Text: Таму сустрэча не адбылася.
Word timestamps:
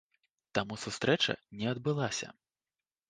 Таму 0.57 0.77
сустрэча 0.85 1.35
не 1.61 1.67
адбылася. 1.73 2.27